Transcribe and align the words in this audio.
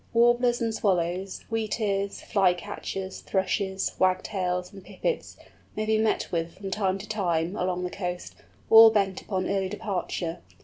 Warblers 0.13 0.61
and 0.61 0.73
Swallows, 0.73 1.45
Wheatears, 1.51 2.23
Flycatchers, 2.23 3.19
Thrushes, 3.21 3.91
Wagtails, 3.99 4.73
and 4.73 4.83
Pipits, 4.83 5.37
may 5.75 5.85
be 5.85 5.99
met 5.99 6.27
with 6.31 6.55
from 6.57 6.71
time 6.71 6.97
to 6.97 7.07
time, 7.07 7.55
along 7.55 7.83
the 7.83 7.91
coast, 7.91 8.33
all 8.71 8.89
bent 8.89 9.21
upon 9.21 9.47
early 9.47 9.69
departure. 9.69 10.39